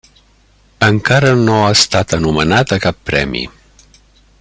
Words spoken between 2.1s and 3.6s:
anomenat a cap premi.